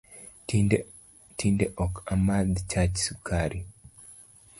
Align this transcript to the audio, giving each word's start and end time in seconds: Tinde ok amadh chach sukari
Tinde 1.37 1.65
ok 1.83 1.93
amadh 2.13 2.57
chach 2.71 2.95
sukari 3.05 3.59